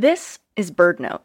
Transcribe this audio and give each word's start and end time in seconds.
This 0.00 0.38
is 0.56 0.70
BirdNote. 0.70 1.20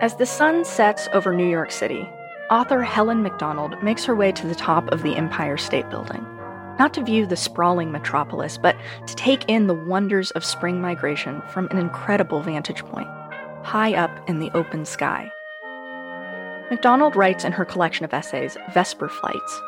As 0.00 0.16
the 0.16 0.26
sun 0.26 0.64
sets 0.64 1.06
over 1.12 1.32
New 1.32 1.48
York 1.48 1.70
City, 1.70 2.08
author 2.50 2.82
Helen 2.82 3.22
Macdonald 3.22 3.80
makes 3.84 4.04
her 4.04 4.16
way 4.16 4.32
to 4.32 4.48
the 4.48 4.56
top 4.56 4.88
of 4.88 5.04
the 5.04 5.14
Empire 5.14 5.56
State 5.56 5.88
Building. 5.90 6.26
Not 6.76 6.92
to 6.94 7.04
view 7.04 7.24
the 7.24 7.36
sprawling 7.36 7.92
metropolis, 7.92 8.58
but 8.58 8.76
to 9.06 9.14
take 9.14 9.48
in 9.48 9.68
the 9.68 9.74
wonders 9.74 10.32
of 10.32 10.44
spring 10.44 10.80
migration 10.80 11.40
from 11.50 11.68
an 11.68 11.78
incredible 11.78 12.42
vantage 12.42 12.84
point, 12.84 13.06
high 13.62 13.94
up 13.94 14.10
in 14.28 14.40
the 14.40 14.50
open 14.56 14.86
sky. 14.86 15.30
Macdonald 16.68 17.14
writes 17.14 17.44
in 17.44 17.52
her 17.52 17.64
collection 17.64 18.04
of 18.04 18.12
essays, 18.12 18.56
Vesper 18.74 19.08
Flights, 19.08 19.60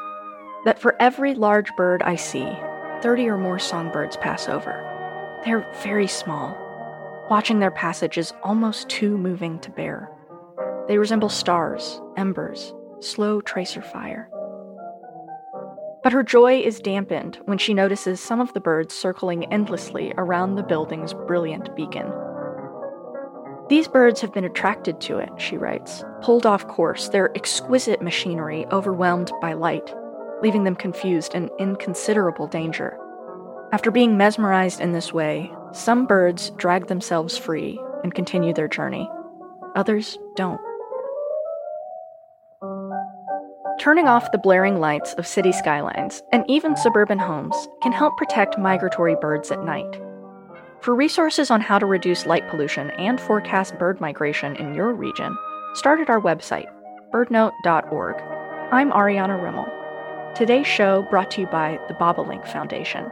that 0.64 0.80
for 0.80 0.96
every 0.98 1.36
large 1.36 1.72
bird 1.76 2.02
I 2.02 2.16
see, 2.16 2.58
30 3.02 3.28
or 3.28 3.38
more 3.38 3.58
songbirds 3.58 4.16
pass 4.16 4.48
over. 4.48 4.84
They're 5.44 5.66
very 5.82 6.06
small. 6.06 6.56
Watching 7.30 7.60
their 7.60 7.70
passage 7.70 8.18
is 8.18 8.32
almost 8.42 8.88
too 8.88 9.16
moving 9.16 9.58
to 9.60 9.70
bear. 9.70 10.10
They 10.88 10.98
resemble 10.98 11.28
stars, 11.28 12.00
embers, 12.16 12.72
slow 13.00 13.40
tracer 13.40 13.82
fire. 13.82 14.30
But 16.02 16.12
her 16.12 16.22
joy 16.22 16.60
is 16.60 16.80
dampened 16.80 17.38
when 17.44 17.58
she 17.58 17.74
notices 17.74 18.20
some 18.20 18.40
of 18.40 18.52
the 18.54 18.60
birds 18.60 18.94
circling 18.94 19.44
endlessly 19.52 20.12
around 20.16 20.54
the 20.54 20.62
building's 20.62 21.12
brilliant 21.12 21.74
beacon. 21.76 22.10
These 23.68 23.88
birds 23.88 24.22
have 24.22 24.32
been 24.32 24.44
attracted 24.44 25.00
to 25.02 25.18
it, 25.18 25.28
she 25.36 25.58
writes, 25.58 26.02
pulled 26.22 26.46
off 26.46 26.66
course, 26.66 27.10
their 27.10 27.36
exquisite 27.36 28.00
machinery 28.00 28.64
overwhelmed 28.72 29.30
by 29.42 29.52
light, 29.52 29.94
leaving 30.42 30.64
them 30.64 30.74
confused 30.74 31.34
and 31.34 31.50
in 31.58 31.76
considerable 31.76 32.46
danger. 32.46 32.98
After 33.72 33.90
being 33.90 34.16
mesmerized 34.16 34.80
in 34.80 34.92
this 34.92 35.12
way, 35.12 35.52
some 35.72 36.06
birds 36.06 36.50
drag 36.50 36.86
themselves 36.86 37.36
free 37.36 37.80
and 38.02 38.14
continue 38.14 38.54
their 38.54 38.68
journey. 38.68 39.08
Others 39.76 40.18
don't. 40.36 40.60
Turning 43.78 44.08
off 44.08 44.32
the 44.32 44.38
blaring 44.38 44.80
lights 44.80 45.14
of 45.14 45.26
city 45.26 45.52
skylines 45.52 46.22
and 46.32 46.44
even 46.48 46.76
suburban 46.76 47.18
homes 47.18 47.68
can 47.80 47.92
help 47.92 48.16
protect 48.16 48.58
migratory 48.58 49.16
birds 49.20 49.50
at 49.52 49.64
night. 49.64 50.00
For 50.80 50.94
resources 50.94 51.50
on 51.50 51.60
how 51.60 51.78
to 51.78 51.86
reduce 51.86 52.26
light 52.26 52.48
pollution 52.48 52.90
and 52.92 53.20
forecast 53.20 53.78
bird 53.78 54.00
migration 54.00 54.56
in 54.56 54.74
your 54.74 54.94
region, 54.94 55.36
start 55.74 56.00
at 56.00 56.10
our 56.10 56.20
website, 56.20 56.68
birdnote.org. 57.12 58.16
I'm 58.72 58.90
Ariana 58.90 59.40
Remmel. 59.40 59.77
Today's 60.34 60.66
show 60.66 61.02
brought 61.02 61.30
to 61.32 61.40
you 61.40 61.46
by 61.46 61.80
the 61.88 61.94
Bobolink 61.94 62.46
Foundation. 62.46 63.10